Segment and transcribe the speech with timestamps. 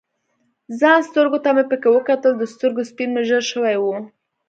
[0.79, 3.99] ځان سترګو ته مې پکې وکتل، د سترګو سپین مې ژړ شوي ول.